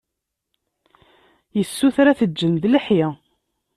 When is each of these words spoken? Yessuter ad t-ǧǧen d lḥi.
Yessuter 1.57 2.05
ad 2.07 2.17
t-ǧǧen 2.19 2.53
d 2.61 2.63
lḥi. 2.75 3.03